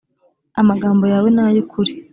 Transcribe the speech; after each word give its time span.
amagambo 0.61 1.03
yawe 1.13 1.27
ni 1.35 1.41
ay’ukuri 1.45 1.91